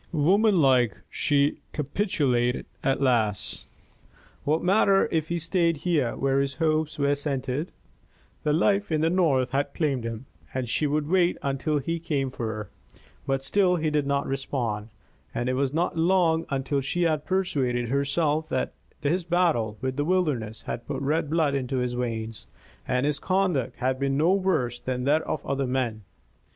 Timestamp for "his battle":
19.03-19.77